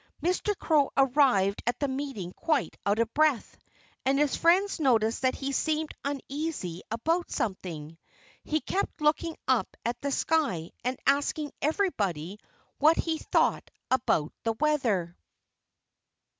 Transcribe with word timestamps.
Mr. 0.23 0.57
Crow 0.57 0.89
arrived 0.97 1.61
at 1.67 1.79
the 1.79 1.87
meeting 1.87 2.31
quite 2.33 2.75
out 2.87 2.97
of 2.97 3.13
breath. 3.13 3.55
And 4.03 4.17
his 4.17 4.35
friends 4.35 4.79
noticed 4.79 5.21
that 5.21 5.35
he 5.35 5.51
seemed 5.51 5.93
uneasy 6.03 6.81
about 6.89 7.29
something. 7.29 7.99
He 8.43 8.61
kept 8.61 8.99
looking 9.01 9.37
up 9.47 9.77
at 9.85 10.01
the 10.01 10.11
sky 10.11 10.71
and 10.83 10.97
asking 11.05 11.51
everybody 11.61 12.39
what 12.79 12.97
he 12.97 13.19
thought 13.19 13.69
about 13.91 14.33
the 14.41 14.53
weather. 14.53 15.15